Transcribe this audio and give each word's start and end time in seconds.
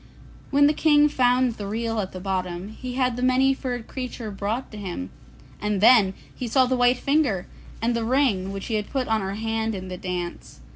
When 0.49 0.65
the 0.65 0.73
King 0.73 1.07
found 1.09 1.57
the 1.57 1.67
reel 1.67 1.99
at 1.99 2.11
the 2.11 2.19
bottom, 2.19 2.69
he 2.69 2.95
had 2.95 3.15
the 3.17 3.21
Many 3.21 3.53
furred 3.53 3.85
Creature 3.87 4.31
brought 4.31 4.71
to 4.71 4.77
him, 4.79 5.11
and 5.61 5.79
then 5.79 6.15
he 6.33 6.47
saw 6.47 6.65
the 6.65 6.75
white 6.75 6.97
finger, 6.97 7.45
and 7.83 7.95
the 7.95 8.03
ring 8.03 8.51
which 8.51 8.65
he 8.65 8.73
had 8.73 8.89
put 8.89 9.07
on 9.07 9.21
her 9.21 9.35
hand 9.35 9.75
in 9.75 9.89
the 9.89 9.97
dance. 9.99 10.59